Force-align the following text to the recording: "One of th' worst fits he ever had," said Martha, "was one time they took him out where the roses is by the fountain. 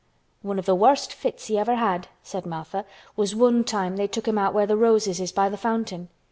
"One 0.41 0.57
of 0.57 0.65
th' 0.65 0.69
worst 0.75 1.13
fits 1.13 1.45
he 1.45 1.59
ever 1.59 1.75
had," 1.75 2.07
said 2.23 2.47
Martha, 2.47 2.85
"was 3.15 3.35
one 3.35 3.63
time 3.63 3.97
they 3.97 4.07
took 4.07 4.27
him 4.27 4.39
out 4.39 4.51
where 4.55 4.65
the 4.65 4.75
roses 4.75 5.19
is 5.21 5.31
by 5.31 5.47
the 5.47 5.57
fountain. 5.57 6.09